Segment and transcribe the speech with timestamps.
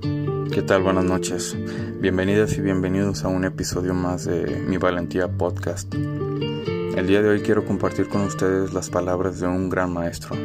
[0.00, 0.82] ¿Qué tal?
[0.82, 1.56] Buenas noches.
[2.00, 5.92] Bienvenidas y bienvenidos a un episodio más de Mi Valentía Podcast.
[5.94, 10.36] El día de hoy quiero compartir con ustedes las palabras de un gran maestro,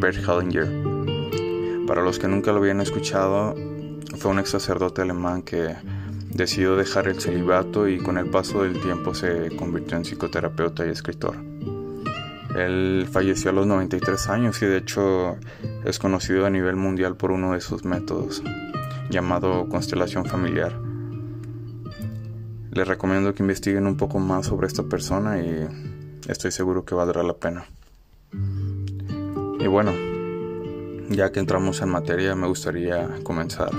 [0.00, 1.86] Bert Hellinger.
[1.86, 3.54] Para los que nunca lo habían escuchado,
[4.18, 5.76] fue un ex sacerdote alemán que
[6.30, 10.90] decidió dejar el celibato y con el paso del tiempo se convirtió en psicoterapeuta y
[10.90, 11.36] escritor.
[12.54, 15.36] Él falleció a los 93 años y de hecho
[15.84, 18.42] es conocido a nivel mundial por uno de sus métodos,
[19.10, 20.72] llamado constelación familiar.
[22.70, 25.68] Les recomiendo que investiguen un poco más sobre esta persona y
[26.28, 27.66] estoy seguro que valdrá la pena.
[29.60, 29.92] Y bueno,
[31.08, 33.70] ya que entramos en materia, me gustaría comenzar.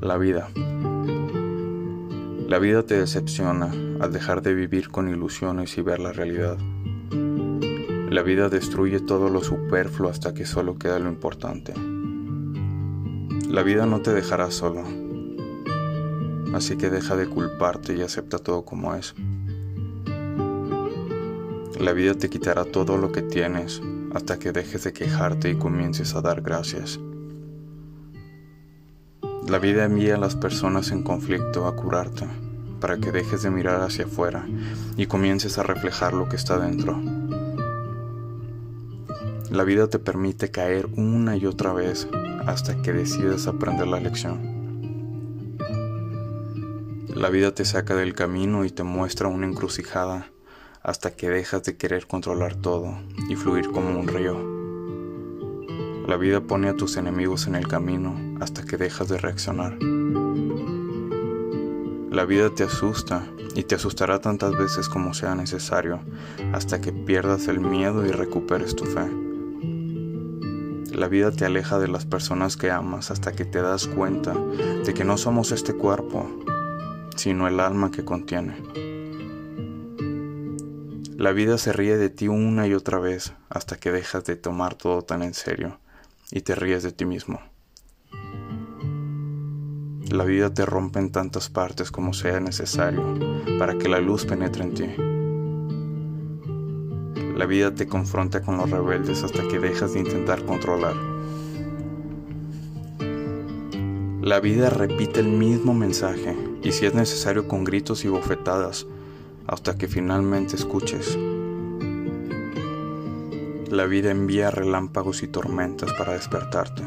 [0.00, 0.48] La vida.
[2.48, 6.58] La vida te decepciona al dejar de vivir con ilusiones y ver la realidad.
[8.16, 11.74] La vida destruye todo lo superfluo hasta que solo queda lo importante.
[13.46, 14.84] La vida no te dejará solo,
[16.54, 19.14] así que deja de culparte y acepta todo como es.
[21.78, 23.82] La vida te quitará todo lo que tienes
[24.14, 26.98] hasta que dejes de quejarte y comiences a dar gracias.
[29.46, 32.26] La vida envía a las personas en conflicto a curarte
[32.80, 34.46] para que dejes de mirar hacia afuera
[34.96, 36.98] y comiences a reflejar lo que está dentro.
[39.56, 42.06] La vida te permite caer una y otra vez
[42.46, 45.56] hasta que decides aprender la lección.
[47.14, 50.30] La vida te saca del camino y te muestra una encrucijada
[50.82, 52.98] hasta que dejas de querer controlar todo
[53.30, 54.36] y fluir como un río.
[56.06, 59.78] La vida pone a tus enemigos en el camino hasta que dejas de reaccionar.
[62.10, 66.00] La vida te asusta y te asustará tantas veces como sea necesario
[66.52, 69.25] hasta que pierdas el miedo y recuperes tu fe.
[70.96, 74.94] La vida te aleja de las personas que amas hasta que te das cuenta de
[74.94, 76.26] que no somos este cuerpo,
[77.16, 78.56] sino el alma que contiene.
[81.18, 84.74] La vida se ríe de ti una y otra vez hasta que dejas de tomar
[84.74, 85.80] todo tan en serio
[86.30, 87.42] y te ríes de ti mismo.
[90.10, 93.18] La vida te rompe en tantas partes como sea necesario
[93.58, 95.15] para que la luz penetre en ti.
[97.36, 100.94] La vida te confronta con los rebeldes hasta que dejas de intentar controlar.
[104.22, 108.86] La vida repite el mismo mensaje y si es necesario con gritos y bofetadas
[109.46, 111.18] hasta que finalmente escuches.
[113.70, 116.82] La vida envía relámpagos y tormentas para despertarte.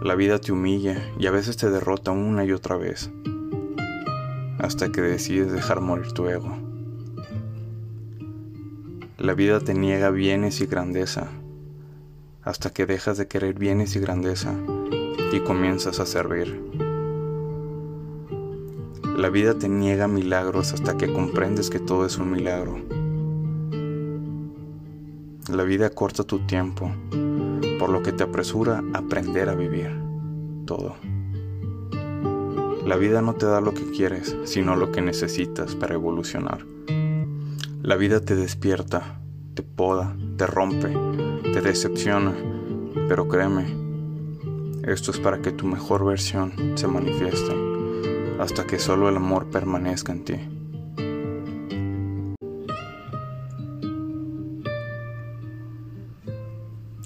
[0.00, 3.10] La vida te humilla y a veces te derrota una y otra vez
[4.58, 6.65] hasta que decides dejar morir tu ego.
[9.18, 11.28] La vida te niega bienes y grandeza,
[12.42, 14.52] hasta que dejas de querer bienes y grandeza
[15.32, 16.62] y comienzas a servir.
[19.16, 22.78] La vida te niega milagros hasta que comprendes que todo es un milagro.
[25.50, 26.92] La vida corta tu tiempo,
[27.78, 29.98] por lo que te apresura a aprender a vivir
[30.66, 30.94] todo.
[32.84, 36.66] La vida no te da lo que quieres, sino lo que necesitas para evolucionar.
[37.86, 39.20] La vida te despierta,
[39.54, 40.92] te poda, te rompe,
[41.52, 42.34] te decepciona,
[43.08, 43.64] pero créeme,
[44.82, 47.54] esto es para que tu mejor versión se manifieste,
[48.40, 50.34] hasta que solo el amor permanezca en ti.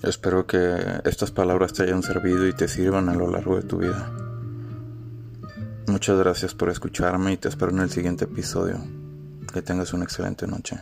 [0.03, 3.77] Espero que estas palabras te hayan servido y te sirvan a lo largo de tu
[3.81, 4.11] vida.
[5.89, 8.81] Muchas gracias por escucharme y te espero en el siguiente episodio.
[9.53, 10.81] Que tengas una excelente noche.